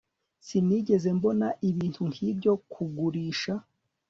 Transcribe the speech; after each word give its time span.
sinigeze 0.45 1.09
mbona 1.17 1.47
ibintu 1.69 2.01
nkibyo 2.11 2.53
kugurisha 2.71 3.53